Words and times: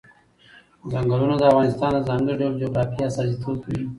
چنګلونه 0.91 1.35
د 1.37 1.43
افغانستان 1.51 1.91
د 1.93 1.99
ځانګړي 2.09 2.35
ډول 2.41 2.53
جغرافیه 2.63 3.05
استازیتوب 3.07 3.55
کوي. 3.63 3.83